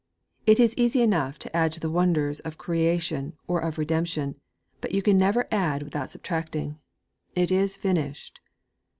[0.47, 4.33] It is easy enough to add to the wonders of Creation or of Redemption;
[4.81, 6.79] but you can never add without subtracting.
[7.35, 8.39] '_It is finished!